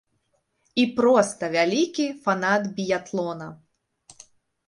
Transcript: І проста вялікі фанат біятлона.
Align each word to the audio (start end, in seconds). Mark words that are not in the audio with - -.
І 0.83 0.85
проста 0.99 1.43
вялікі 1.55 2.05
фанат 2.23 2.63
біятлона. 2.77 3.47